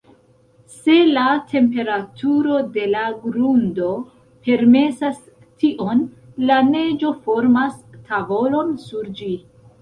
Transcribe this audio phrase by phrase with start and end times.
[0.83, 3.89] Se la temperaturo de la grundo
[4.47, 5.19] permesas
[5.65, 6.01] tion,
[6.51, 7.77] la neĝo formas
[8.11, 9.31] tavolon sur ĝi.